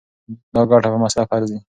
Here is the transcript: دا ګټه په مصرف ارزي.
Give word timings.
دا 0.53 0.61
ګټه 0.71 0.89
په 0.93 0.97
مصرف 1.03 1.27
ارزي. 1.35 1.57